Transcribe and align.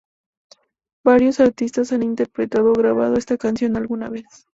Varios 1.05 1.39
artistas 1.39 1.91
han 1.93 2.01
interpretado 2.01 2.71
o 2.71 2.73
grabado 2.73 3.17
esta 3.17 3.37
canción 3.37 3.77
alguna 3.77 4.09
vez. 4.09 4.47